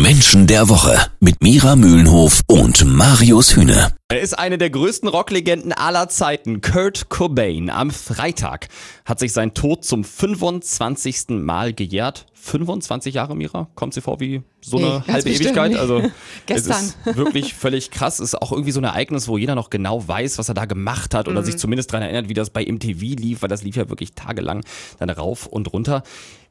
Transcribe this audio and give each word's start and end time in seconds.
Menschen 0.00 0.46
der 0.46 0.68
Woche 0.70 0.98
mit 1.20 1.42
Mira 1.42 1.76
Mühlenhof 1.76 2.40
und 2.46 2.84
Marius 2.86 3.54
Hühne. 3.56 3.92
Er 4.08 4.20
ist 4.20 4.38
eine 4.38 4.56
der 4.56 4.70
größten 4.70 5.08
Rocklegenden 5.08 5.72
aller 5.72 6.08
Zeiten. 6.08 6.60
Kurt 6.62 7.08
Cobain. 7.10 7.68
Am 7.68 7.90
Freitag 7.90 8.68
hat 9.04 9.18
sich 9.18 9.32
sein 9.32 9.52
Tod 9.54 9.84
zum 9.84 10.02
25. 10.04 11.28
Mal 11.30 11.72
gejährt. 11.74 12.26
25 12.34 13.14
Jahre, 13.14 13.36
Mira? 13.36 13.68
Kommt 13.74 13.92
sie 13.94 14.00
vor 14.00 14.18
wie 14.18 14.42
so 14.62 14.78
eine 14.78 15.02
Nee, 15.06 15.12
halbe 15.12 15.30
Ewigkeit? 15.30 15.76
Also 15.76 16.02
Gestern. 16.46 16.76
Es 17.04 17.06
ist 17.06 17.16
wirklich 17.16 17.54
völlig 17.54 17.90
krass. 17.90 18.14
Es 18.18 18.30
ist 18.30 18.42
auch 18.42 18.52
irgendwie 18.52 18.72
so 18.72 18.80
ein 18.80 18.84
Ereignis, 18.84 19.28
wo 19.28 19.36
jeder 19.38 19.54
noch 19.54 19.68
genau 19.70 20.06
weiß, 20.08 20.38
was 20.38 20.48
er 20.48 20.54
da 20.54 20.64
gemacht 20.64 21.14
hat 21.14 21.28
oder 21.28 21.40
Mhm. 21.42 21.46
sich 21.46 21.58
zumindest 21.58 21.92
daran 21.92 22.02
erinnert, 22.04 22.28
wie 22.28 22.34
das 22.34 22.50
bei 22.50 22.64
MTV 22.64 23.00
lief, 23.18 23.42
weil 23.42 23.48
das 23.48 23.62
lief 23.62 23.76
ja 23.76 23.88
wirklich 23.90 24.14
tagelang 24.14 24.64
dann 24.98 25.10
rauf 25.10 25.46
und 25.46 25.72
runter. 25.72 26.02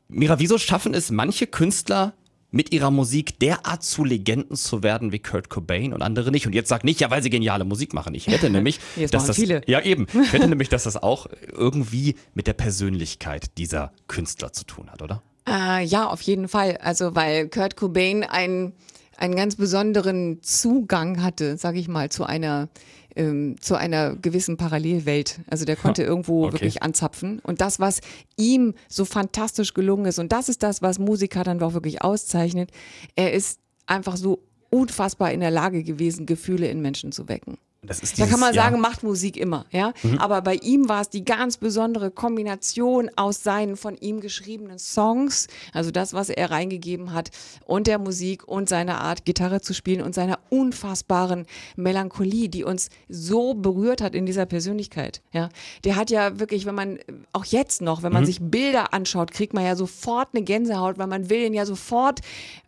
Mira, 0.08 0.40
wieso 0.40 0.58
schaffen 0.58 0.94
es 0.94 1.10
manche 1.10 1.48
Künstler 1.48 2.14
mit 2.52 2.74
ihrer 2.74 2.92
Musik 2.92 3.40
derart 3.40 3.82
zu 3.84 4.04
Legenden 4.04 4.56
zu 4.56 4.84
werden 4.84 5.12
wie 5.12 5.20
Kurt 5.20 5.50
Cobain 5.50 5.94
und 5.94 6.02
andere 6.02 6.32
nicht. 6.32 6.46
Und 6.46 6.54
jetzt 6.54 6.68
sag 6.68 6.84
nicht, 6.84 7.00
ja, 7.00 7.10
weil 7.10 7.24
sie 7.24 7.30
geniale 7.30 7.64
Musik 7.64 7.94
machen. 7.94 8.14
Ich 8.14 8.30
wette 8.30 8.50
nämlich, 8.52 8.80
dass 9.10 9.26
das 9.26 9.38
viele. 9.38 9.62
ja 9.68 9.82
eben. 9.82 10.06
Ich 10.24 10.34
wette 10.34 10.48
nämlich, 10.50 10.70
dass 10.70 10.84
das 10.84 11.02
auch 11.02 11.28
irgendwie 11.52 12.16
mit 12.34 12.48
der 12.48 12.54
Persönlichkeit 12.54 13.58
dieser 13.58 13.94
Künstler 14.08 14.52
zu 14.52 14.66
tun 14.66 14.92
hat, 14.92 15.02
oder? 15.02 15.24
Äh, 15.48 15.84
ja, 15.86 16.08
auf 16.08 16.22
jeden 16.22 16.48
Fall. 16.48 16.78
Also 16.78 17.16
weil 17.16 17.48
Kurt 17.48 17.78
Cobain 17.78 18.24
einen, 18.24 18.74
einen 19.18 19.36
ganz 19.36 19.56
besonderen 19.56 20.42
Zugang 20.42 21.22
hatte, 21.22 21.58
sage 21.58 21.80
ich 21.80 21.88
mal, 21.88 22.10
zu 22.10 22.24
einer 22.24 22.70
ähm, 23.16 23.58
zu 23.60 23.76
einer 23.76 24.16
gewissen 24.16 24.58
Parallelwelt. 24.58 25.40
Also 25.48 25.66
der 25.66 25.76
konnte 25.78 26.04
irgendwo 26.04 26.46
okay. 26.46 26.54
wirklich 26.54 26.84
anzapfen. 26.84 27.40
Und 27.40 27.62
das, 27.62 27.80
was 27.80 28.02
ihm 28.38 28.74
so 28.88 29.06
fantastisch 29.06 29.74
gelungen 29.74 30.06
ist, 30.06 30.20
und 30.20 30.32
das 30.32 30.50
ist 30.50 30.64
das, 30.64 30.82
was 30.82 31.00
Musiker 31.00 31.44
dann 31.44 31.60
doch 31.60 31.74
wirklich 31.74 32.02
auszeichnet, 32.02 32.72
er 33.16 33.34
ist 33.34 33.60
einfach 33.86 34.16
so 34.16 34.44
unfassbar 34.70 35.32
in 35.32 35.42
der 35.42 35.52
Lage 35.52 35.84
gewesen, 35.84 36.26
Gefühle 36.26 36.68
in 36.70 36.82
Menschen 36.82 37.12
zu 37.12 37.28
wecken. 37.28 37.58
Das 37.84 38.00
ist 38.00 38.20
Da 38.20 38.28
kann 38.28 38.40
man 38.40 38.54
ja. 38.54 38.62
Mhm. 38.62 38.66
sagen, 38.66 38.82
macht 38.82 39.02
Musik 39.02 39.36
immer, 39.38 39.66
ja. 39.72 39.94
Aber 40.20 40.44
bei 40.44 40.54
ihm 40.54 40.88
war 40.88 41.02
es 41.02 41.10
die 41.10 41.26
ganz 41.26 41.58
besondere 41.58 42.12
Kombination 42.12 43.10
aus 43.16 43.42
seinen 43.42 43.76
von 43.76 43.98
ihm 43.98 44.20
geschriebenen 44.20 44.78
Songs, 44.78 45.48
also 45.74 45.90
das, 45.90 46.14
was 46.14 46.30
er 46.30 46.52
reingegeben 46.52 47.12
hat, 47.12 47.32
und 47.66 47.88
der 47.88 47.98
Musik 47.98 48.48
und 48.48 48.70
seiner 48.70 49.02
Art, 49.02 49.26
Gitarre 49.26 49.62
zu 49.62 49.74
spielen 49.74 50.04
und 50.04 50.14
seiner 50.14 50.38
unfassbaren 50.50 51.48
Melancholie, 51.76 52.50
die 52.50 52.64
uns 52.64 52.90
so 53.10 53.56
berührt 53.56 54.02
hat 54.02 54.14
in 54.14 54.28
dieser 54.28 54.46
Persönlichkeit, 54.46 55.24
ja. 55.32 55.50
Der 55.84 55.96
hat 55.96 56.12
ja 56.12 56.40
wirklich, 56.40 56.68
wenn 56.68 56.76
man, 56.76 57.00
auch 57.34 57.46
jetzt 57.46 57.82
noch, 57.82 58.04
wenn 58.04 58.14
man 58.14 58.28
sich 58.28 58.42
Bilder 58.42 58.94
anschaut, 58.94 59.32
kriegt 59.32 59.56
man 59.56 59.66
ja 59.66 59.76
sofort 59.76 60.30
eine 60.34 60.44
Gänsehaut, 60.44 61.00
weil 61.00 61.08
man 61.08 61.32
will 61.32 61.40
ihn 61.40 61.56
ja 61.56 61.66
sofort, 61.66 62.20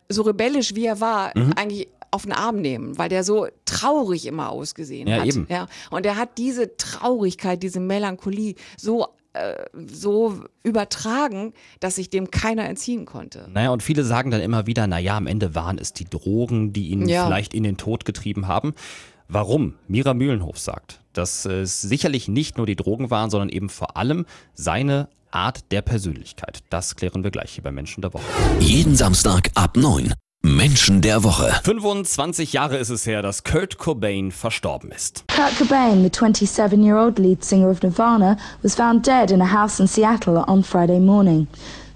so 0.08 0.22
rebellisch 0.22 0.74
wie 0.74 0.86
er 0.86 1.00
war, 1.00 1.32
eigentlich 1.56 1.88
auf 2.14 2.22
den 2.22 2.32
Arm 2.32 2.60
nehmen, 2.60 2.96
weil 2.98 3.08
der 3.08 3.24
so 3.24 3.46
traurig 3.64 4.26
immer 4.26 4.50
ausgesehen 4.50 5.08
Ja, 5.08 5.18
hat. 5.18 5.26
eben. 5.26 5.46
Ja, 5.50 5.66
und 5.90 6.06
er 6.06 6.16
hat 6.16 6.38
diese 6.38 6.76
Traurigkeit, 6.76 7.62
diese 7.62 7.80
Melancholie 7.80 8.54
so 8.76 9.06
äh, 9.34 9.64
so 9.88 10.38
übertragen, 10.62 11.54
dass 11.80 11.96
sich 11.96 12.08
dem 12.08 12.30
keiner 12.30 12.68
entziehen 12.68 13.04
konnte. 13.04 13.48
Naja, 13.52 13.70
und 13.70 13.82
viele 13.82 14.04
sagen 14.04 14.30
dann 14.30 14.40
immer 14.40 14.66
wieder, 14.68 14.86
naja, 14.86 15.16
am 15.16 15.26
Ende 15.26 15.56
waren 15.56 15.76
es 15.78 15.92
die 15.92 16.04
Drogen, 16.04 16.72
die 16.72 16.90
ihn 16.90 17.08
Ja. 17.08 17.26
vielleicht 17.26 17.52
in 17.52 17.64
den 17.64 17.76
Tod 17.76 18.04
getrieben 18.04 18.46
haben. 18.46 18.74
Warum? 19.26 19.74
Mira 19.88 20.14
Mühlenhof 20.14 20.58
sagt, 20.60 21.00
dass 21.14 21.46
es 21.46 21.80
sicherlich 21.82 22.28
nicht 22.28 22.58
nur 22.58 22.66
die 22.66 22.76
Drogen 22.76 23.10
waren, 23.10 23.28
sondern 23.30 23.48
eben 23.48 23.70
vor 23.70 23.96
allem 23.96 24.24
seine 24.52 25.08
Art 25.32 25.72
der 25.72 25.82
Persönlichkeit. 25.82 26.60
Das 26.70 26.94
klären 26.94 27.24
wir 27.24 27.32
gleich 27.32 27.52
hier 27.54 27.64
bei 27.64 27.72
Menschen 27.72 28.02
der 28.02 28.14
Woche. 28.14 28.22
Jeden 28.60 28.94
Samstag 28.94 29.50
ab 29.56 29.76
9. 29.76 30.14
Menschen 30.46 31.00
der 31.00 31.24
Woche. 31.24 31.58
25 31.64 32.52
Jahre 32.52 32.76
ist 32.76 32.90
es 32.90 33.06
her, 33.06 33.22
dass 33.22 33.44
Kurt 33.44 33.78
Cobain 33.78 34.30
verstorben 34.30 34.90
ist. 34.90 35.24
Kurt 35.34 35.56
Cobain, 35.56 36.02
the 36.02 36.10
27 36.10 36.84
year 36.84 37.02
old 37.02 37.18
lead 37.18 37.42
singer 37.42 37.70
of 37.70 37.80
Nirvana, 37.80 38.36
was 38.62 38.74
found 38.74 39.06
dead 39.06 39.30
in 39.30 39.40
a 39.40 39.50
house 39.50 39.80
in 39.80 39.86
Seattle 39.86 40.44
on 40.46 40.62
Friday 40.62 41.00
morning. 41.00 41.46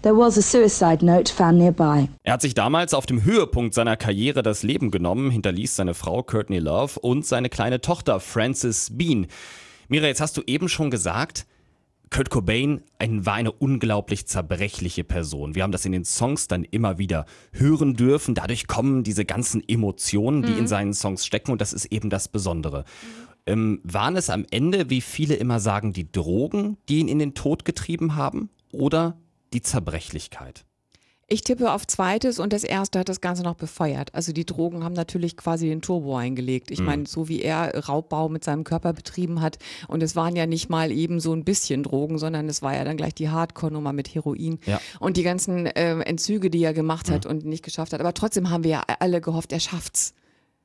There 0.00 0.16
was 0.16 0.38
a 0.38 0.40
suicide 0.40 1.04
note 1.04 1.30
found 1.30 1.58
nearby. 1.58 2.08
Er 2.22 2.32
hat 2.32 2.40
sich 2.40 2.54
damals 2.54 2.94
auf 2.94 3.04
dem 3.04 3.22
Höhepunkt 3.22 3.74
seiner 3.74 3.98
Karriere 3.98 4.42
das 4.42 4.62
Leben 4.62 4.90
genommen, 4.90 5.30
hinterließ 5.30 5.76
seine 5.76 5.92
Frau 5.92 6.22
Courtney 6.22 6.58
Love 6.58 6.98
und 7.00 7.26
seine 7.26 7.50
kleine 7.50 7.82
Tochter 7.82 8.18
Frances 8.18 8.96
Bean. 8.96 9.26
Mira, 9.88 10.06
jetzt 10.06 10.22
hast 10.22 10.38
du 10.38 10.42
eben 10.46 10.70
schon 10.70 10.90
gesagt, 10.90 11.44
Kurt 12.10 12.30
Cobain 12.30 12.82
ein, 12.98 13.26
war 13.26 13.34
eine 13.34 13.52
unglaublich 13.52 14.26
zerbrechliche 14.26 15.04
Person. 15.04 15.54
Wir 15.54 15.62
haben 15.62 15.72
das 15.72 15.84
in 15.84 15.92
den 15.92 16.04
Songs 16.04 16.48
dann 16.48 16.64
immer 16.64 16.98
wieder 16.98 17.26
hören 17.52 17.94
dürfen. 17.94 18.34
Dadurch 18.34 18.66
kommen 18.66 19.02
diese 19.02 19.24
ganzen 19.24 19.66
Emotionen, 19.66 20.42
die 20.42 20.52
in 20.52 20.66
seinen 20.66 20.94
Songs 20.94 21.26
stecken 21.26 21.52
und 21.52 21.60
das 21.60 21.72
ist 21.72 21.86
eben 21.86 22.10
das 22.10 22.28
Besondere. 22.28 22.84
Ähm, 23.46 23.80
waren 23.82 24.16
es 24.16 24.30
am 24.30 24.44
Ende, 24.50 24.90
wie 24.90 25.00
viele 25.00 25.34
immer 25.34 25.60
sagen, 25.60 25.92
die 25.92 26.10
Drogen, 26.10 26.76
die 26.88 26.98
ihn 26.98 27.08
in 27.08 27.18
den 27.18 27.34
Tod 27.34 27.64
getrieben 27.64 28.14
haben 28.14 28.50
oder 28.72 29.18
die 29.52 29.62
Zerbrechlichkeit? 29.62 30.66
Ich 31.30 31.42
tippe 31.42 31.72
auf 31.72 31.86
zweites 31.86 32.38
und 32.38 32.54
das 32.54 32.64
erste 32.64 32.98
hat 33.00 33.10
das 33.10 33.20
Ganze 33.20 33.42
noch 33.42 33.54
befeuert. 33.54 34.14
Also 34.14 34.32
die 34.32 34.46
Drogen 34.46 34.82
haben 34.82 34.94
natürlich 34.94 35.36
quasi 35.36 35.68
den 35.68 35.82
Turbo 35.82 36.16
eingelegt. 36.16 36.70
Mhm. 36.70 36.74
Ich 36.74 36.80
meine, 36.80 37.06
so 37.06 37.28
wie 37.28 37.42
er 37.42 37.86
Raubbau 37.86 38.30
mit 38.30 38.44
seinem 38.44 38.64
Körper 38.64 38.94
betrieben 38.94 39.42
hat 39.42 39.58
und 39.88 40.02
es 40.02 40.16
waren 40.16 40.36
ja 40.36 40.46
nicht 40.46 40.70
mal 40.70 40.90
eben 40.90 41.20
so 41.20 41.34
ein 41.34 41.44
bisschen 41.44 41.82
Drogen, 41.82 42.16
sondern 42.16 42.48
es 42.48 42.62
war 42.62 42.74
ja 42.74 42.82
dann 42.82 42.96
gleich 42.96 43.14
die 43.14 43.28
Hardcore-Nummer 43.28 43.92
mit 43.92 44.14
Heroin 44.14 44.58
Ja. 44.64 44.80
und 45.00 45.18
die 45.18 45.22
ganzen 45.22 45.68
ähm, 45.74 46.00
Entzüge, 46.00 46.48
die 46.48 46.64
er 46.64 46.72
gemacht 46.72 47.10
hat 47.10 47.26
und 47.26 47.44
nicht 47.44 47.62
geschafft 47.62 47.92
hat. 47.92 48.00
Aber 48.00 48.14
trotzdem 48.14 48.48
haben 48.48 48.64
wir 48.64 48.70
ja 48.70 48.82
alle 48.98 49.20
gehofft, 49.20 49.52
er 49.52 49.60
schafft's. 49.60 50.14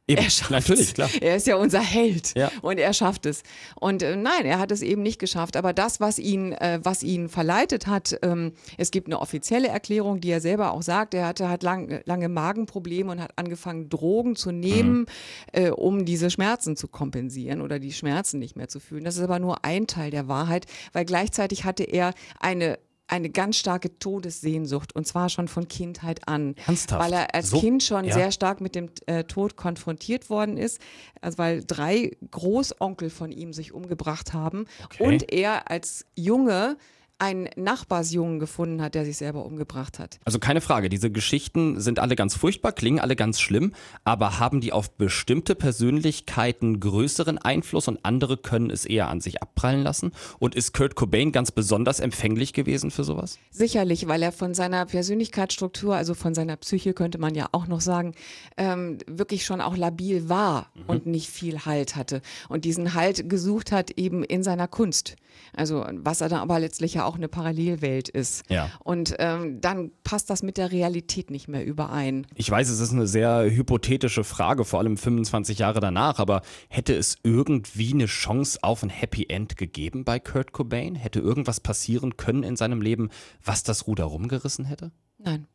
Eben, 0.05 0.21
Er 0.21 0.29
schafft 0.29 0.51
natürlich, 0.51 0.93
klar. 0.93 1.09
Er 1.21 1.37
ist 1.37 1.47
ja 1.47 1.55
unser 1.55 1.79
Held 1.79 2.35
Ja. 2.35 2.51
und 2.61 2.77
er 2.77 2.91
schafft 2.93 3.25
es. 3.25 3.41
Und 3.79 4.01
äh, 4.03 4.17
nein, 4.17 4.43
er 4.45 4.59
hat 4.59 4.71
es 4.71 4.81
eben 4.81 5.01
nicht 5.01 5.17
geschafft. 5.17 5.55
Aber 5.55 5.71
das, 5.71 6.01
was 6.01 6.19
ihn, 6.19 6.51
äh, 6.51 6.79
was 6.83 7.03
ihn 7.03 7.29
verleitet 7.29 7.87
hat, 7.87 8.19
ähm, 8.21 8.51
es 8.77 8.91
gibt 8.91 9.07
eine 9.07 9.21
offizielle 9.21 9.69
Erklärung, 9.69 10.19
die 10.19 10.29
er 10.29 10.41
selber 10.41 10.73
auch 10.73 10.81
sagt. 10.81 11.13
Er 11.13 11.25
hatte 11.27 11.47
halt 11.47 11.63
lang, 11.63 12.01
lange 12.03 12.27
Magenprobleme 12.27 13.11
und 13.11 13.21
hat 13.21 13.31
angefangen, 13.37 13.87
Drogen 13.87 14.35
zu 14.35 14.51
nehmen, 14.51 15.05
äh, 15.53 15.69
um 15.69 16.03
diese 16.03 16.29
Schmerzen 16.29 16.75
zu 16.75 16.89
kompensieren 16.89 17.61
oder 17.61 17.79
die 17.79 17.93
Schmerzen 17.93 18.39
nicht 18.39 18.57
mehr 18.57 18.67
zu 18.67 18.81
fühlen. 18.81 19.05
Das 19.05 19.15
ist 19.15 19.23
aber 19.23 19.39
nur 19.39 19.63
ein 19.63 19.87
Teil 19.87 20.11
der 20.11 20.27
Wahrheit, 20.27 20.65
weil 20.91 21.05
gleichzeitig 21.05 21.63
hatte 21.63 21.83
er 21.83 22.13
eine 22.41 22.77
eine 23.07 23.29
ganz 23.29 23.57
starke 23.57 23.99
Todessehnsucht 23.99 24.95
und 24.95 25.05
zwar 25.05 25.29
schon 25.29 25.47
von 25.47 25.67
Kindheit 25.67 26.27
an. 26.27 26.55
Ernsthaft? 26.65 27.03
Weil 27.03 27.13
er 27.13 27.35
als 27.35 27.49
So- 27.49 27.59
Kind 27.59 27.83
schon 27.83 28.05
ja. 28.05 28.13
sehr 28.13 28.31
stark 28.31 28.61
mit 28.61 28.75
dem 28.75 28.89
äh, 29.07 29.23
Tod 29.25 29.55
konfrontiert 29.55 30.29
worden 30.29 30.57
ist, 30.57 30.79
also 31.21 31.37
weil 31.37 31.63
drei 31.65 32.11
Großonkel 32.31 33.09
von 33.09 33.31
ihm 33.31 33.53
sich 33.53 33.73
umgebracht 33.73 34.33
haben 34.33 34.65
Okay. 34.85 35.03
und 35.03 35.31
er 35.31 35.69
als 35.69 36.05
Junge 36.15 36.77
einen 37.19 37.49
Nachbarsjungen 37.55 38.39
gefunden 38.39 38.81
hat, 38.81 38.95
der 38.95 39.05
sich 39.05 39.17
selber 39.17 39.45
umgebracht 39.45 39.99
hat. 39.99 40.19
Also 40.25 40.39
keine 40.39 40.59
Frage, 40.61 40.89
diese 40.89 41.09
Geschichten 41.11 41.79
sind 41.79 41.99
alle 41.99 42.15
ganz 42.15 42.35
furchtbar, 42.35 42.71
klingen 42.73 42.99
alle 42.99 43.15
ganz 43.15 43.39
schlimm, 43.39 43.73
aber 44.03 44.39
haben 44.39 44.59
die 44.59 44.73
auf 44.73 44.91
bestimmte 44.91 45.55
Persönlichkeiten 45.55 46.79
größeren 46.79 47.37
Einfluss 47.37 47.87
und 47.87 48.03
andere 48.03 48.37
können 48.37 48.69
es 48.69 48.85
eher 48.85 49.07
an 49.09 49.21
sich 49.21 49.41
abprallen 49.41 49.83
lassen? 49.83 50.11
Und 50.39 50.55
ist 50.55 50.73
Kurt 50.73 50.95
Cobain 50.95 51.31
ganz 51.31 51.51
besonders 51.51 51.99
empfänglich 51.99 52.53
gewesen 52.53 52.91
für 52.91 53.03
sowas? 53.03 53.37
Sicherlich, 53.51 54.07
weil 54.07 54.21
er 54.21 54.31
von 54.31 54.53
seiner 54.53 54.85
Persönlichkeitsstruktur, 54.85 55.95
also 55.95 56.13
von 56.13 56.33
seiner 56.33 56.57
Psyche 56.57 56.93
könnte 56.93 57.19
man 57.19 57.35
ja 57.35 57.47
auch 57.51 57.67
noch 57.67 57.81
sagen, 57.81 58.13
ähm, 58.57 58.97
wirklich 59.07 59.45
schon 59.45 59.61
auch 59.61 59.77
labil 59.77 60.27
war 60.29 60.71
Mhm. 60.75 60.81
und 60.87 61.05
nicht 61.05 61.29
viel 61.29 61.65
Halt 61.65 61.95
hatte 61.95 62.21
und 62.49 62.65
diesen 62.65 62.93
Halt 62.93 63.29
gesucht 63.29 63.71
hat 63.71 63.91
eben 63.91 64.23
in 64.23 64.43
seiner 64.43 64.67
Kunst. 64.67 65.15
Also 65.55 65.85
was 65.93 66.21
er 66.21 66.29
dann 66.29 66.39
aber 66.39 66.59
letztlich 66.59 66.95
ja 66.95 67.02
auch 67.05 67.15
eine 67.15 67.27
Parallelwelt 67.27 68.09
ist. 68.09 68.49
Ja. 68.49 68.69
Und 68.83 69.15
ähm, 69.19 69.61
dann 69.61 69.91
passt 70.03 70.29
das 70.29 70.43
mit 70.43 70.57
der 70.57 70.71
Realität 70.71 71.29
nicht 71.29 71.47
mehr 71.47 71.65
überein. 71.65 72.27
Ich 72.35 72.49
weiß, 72.49 72.69
es 72.69 72.79
ist 72.79 72.91
eine 72.91 73.07
sehr 73.07 73.49
hypothetische 73.49 74.23
Frage, 74.23 74.65
vor 74.65 74.79
allem 74.79 74.97
25 74.97 75.59
Jahre 75.59 75.79
danach, 75.79 76.19
aber 76.19 76.41
hätte 76.69 76.95
es 76.95 77.17
irgendwie 77.23 77.93
eine 77.93 78.05
Chance 78.05 78.59
auf 78.61 78.83
ein 78.83 78.89
Happy 78.89 79.25
End 79.29 79.57
gegeben 79.57 80.03
bei 80.03 80.19
Kurt 80.19 80.51
Cobain? 80.51 80.95
Hätte 80.95 81.19
irgendwas 81.19 81.59
passieren 81.59 82.17
können 82.17 82.43
in 82.43 82.55
seinem 82.55 82.81
Leben, 82.81 83.09
was 83.43 83.63
das 83.63 83.87
Ruder 83.87 84.05
rumgerissen 84.05 84.65
hätte? 84.65 84.91
Nein. 85.17 85.47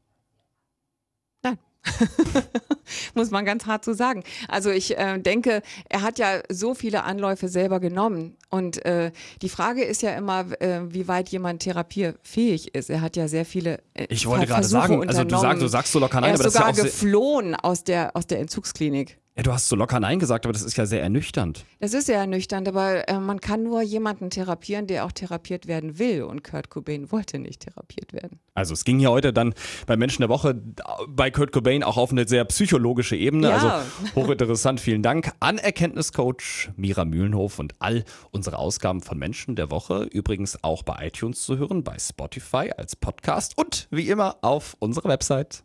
Muss 3.14 3.30
man 3.30 3.44
ganz 3.44 3.66
hart 3.66 3.84
so 3.84 3.92
sagen. 3.92 4.22
Also 4.48 4.70
ich 4.70 4.96
äh, 4.96 5.18
denke, 5.18 5.62
er 5.88 6.02
hat 6.02 6.18
ja 6.18 6.40
so 6.48 6.74
viele 6.74 7.04
Anläufe 7.04 7.48
selber 7.48 7.80
genommen. 7.80 8.36
Und 8.50 8.84
äh, 8.84 9.12
die 9.42 9.48
Frage 9.48 9.84
ist 9.84 10.02
ja 10.02 10.16
immer, 10.16 10.46
äh, 10.60 10.80
wie 10.92 11.08
weit 11.08 11.28
jemand 11.28 11.62
therapierfähig 11.62 12.74
ist. 12.74 12.90
Er 12.90 13.00
hat 13.00 13.16
ja 13.16 13.28
sehr 13.28 13.44
viele 13.44 13.80
äh, 13.94 14.06
Ich 14.08 14.26
wollte 14.26 14.46
gerade 14.46 14.66
sagen, 14.66 15.06
also 15.06 15.24
du 15.24 15.38
sagst, 15.38 15.62
du 15.62 15.68
sagst 15.68 15.92
so 15.92 15.98
locker 15.98 16.20
nein, 16.20 16.30
er 16.30 16.34
aber 16.34 16.46
ist 16.46 16.54
das 16.54 16.54
ist 16.54 16.60
ja 16.60 16.66
sogar 16.66 16.80
auch 16.80 16.84
geflohen 16.84 17.54
aus 17.54 17.84
der, 17.84 18.16
aus 18.16 18.26
der 18.26 18.40
Entzugsklinik. 18.40 19.18
Ja, 19.38 19.44
du 19.44 19.52
hast 19.52 19.68
so 19.68 19.76
locker 19.76 20.00
Nein 20.00 20.18
gesagt, 20.18 20.46
aber 20.46 20.52
das 20.52 20.62
ist 20.62 20.76
ja 20.76 20.84
sehr 20.84 21.00
ernüchternd. 21.00 21.64
Das 21.78 21.94
ist 21.94 22.06
sehr 22.06 22.18
ernüchternd, 22.18 22.66
aber 22.66 23.08
äh, 23.08 23.20
man 23.20 23.40
kann 23.40 23.62
nur 23.62 23.82
jemanden 23.82 24.30
therapieren, 24.30 24.88
der 24.88 25.04
auch 25.04 25.12
therapiert 25.12 25.68
werden 25.68 26.00
will. 26.00 26.24
Und 26.24 26.42
Kurt 26.42 26.70
Cobain 26.70 27.12
wollte 27.12 27.38
nicht 27.38 27.60
therapiert 27.60 28.12
werden. 28.12 28.40
Also 28.54 28.74
es 28.74 28.82
ging 28.82 28.98
ja 28.98 29.10
heute 29.10 29.32
dann 29.32 29.54
bei 29.86 29.96
Menschen 29.96 30.22
der 30.22 30.28
Woche 30.28 30.60
bei 31.06 31.30
Kurt 31.30 31.52
Cobain 31.52 31.84
auch 31.84 31.96
auf 31.96 32.10
eine 32.10 32.26
sehr 32.26 32.44
psychologische 32.46 33.14
Ebene. 33.14 33.50
Ja. 33.50 33.54
Also 33.54 33.70
hochinteressant. 34.16 34.80
Vielen 34.80 35.04
Dank 35.04 35.30
an 35.38 35.58
Erkenntniscoach 35.58 36.70
Mira 36.74 37.04
Mühlenhof 37.04 37.60
und 37.60 37.74
all 37.78 38.04
unsere 38.32 38.58
Ausgaben 38.58 39.02
von 39.02 39.18
Menschen 39.18 39.54
der 39.54 39.70
Woche. 39.70 40.08
Übrigens 40.10 40.64
auch 40.64 40.82
bei 40.82 41.06
iTunes 41.06 41.44
zu 41.44 41.58
hören, 41.58 41.84
bei 41.84 41.96
Spotify 42.00 42.72
als 42.76 42.96
Podcast 42.96 43.56
und 43.56 43.86
wie 43.92 44.08
immer 44.08 44.38
auf 44.42 44.74
unserer 44.80 45.10
Website. 45.10 45.62